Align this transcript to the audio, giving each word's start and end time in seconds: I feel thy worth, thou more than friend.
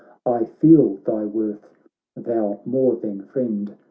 I 0.25 0.45
feel 0.59 0.95
thy 1.05 1.25
worth, 1.25 1.63
thou 2.15 2.59
more 2.65 2.95
than 2.95 3.25
friend. 3.27 3.75